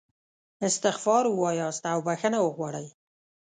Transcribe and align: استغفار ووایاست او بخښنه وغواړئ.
استغفار 0.67 1.23
ووایاست 1.29 1.83
او 1.93 1.99
بخښنه 2.07 2.39
وغواړئ. 2.41 2.87